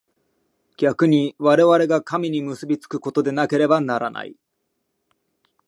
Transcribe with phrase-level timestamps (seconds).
[0.77, 4.35] 逆に我々が神に結び附くことでなければならない。